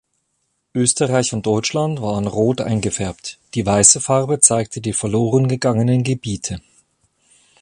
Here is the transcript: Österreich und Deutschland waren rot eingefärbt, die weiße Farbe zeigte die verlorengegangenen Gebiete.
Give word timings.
Österreich 0.73 1.31
und 1.31 1.45
Deutschland 1.45 2.01
waren 2.01 2.25
rot 2.25 2.59
eingefärbt, 2.59 3.37
die 3.53 3.67
weiße 3.67 4.01
Farbe 4.01 4.39
zeigte 4.39 4.81
die 4.81 4.93
verlorengegangenen 4.93 6.01
Gebiete. 6.03 6.59